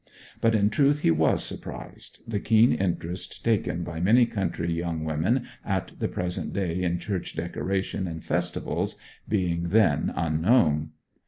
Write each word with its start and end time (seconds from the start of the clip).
But 0.39 0.55
in 0.55 0.71
truth 0.71 1.01
he 1.01 1.11
was 1.11 1.43
surprised, 1.43 2.21
the 2.27 2.39
keen 2.39 2.73
interest 2.73 3.45
taken 3.45 3.83
by 3.83 3.99
many 3.99 4.25
country 4.25 4.73
young 4.73 5.03
women 5.03 5.45
at 5.63 5.91
the 5.99 6.07
present 6.07 6.53
day 6.53 6.81
in 6.81 6.97
church 6.97 7.35
decoration 7.35 8.07
and 8.07 8.23
festivals 8.25 8.97
being 9.29 9.69
then 9.69 10.11
unknown. 10.15 10.89